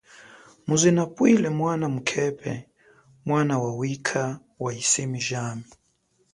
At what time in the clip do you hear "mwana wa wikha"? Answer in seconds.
3.27-4.23